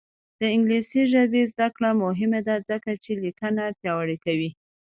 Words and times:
د 0.39 0.41
انګلیسي 0.55 1.01
ژبې 1.13 1.41
زده 1.51 1.67
کړه 1.75 1.89
مهمه 2.03 2.39
ده 2.47 2.55
ځکه 2.69 2.91
چې 3.03 3.11
لیکنه 3.23 3.63
پیاوړې 3.79 4.17
کوي. 4.25 4.49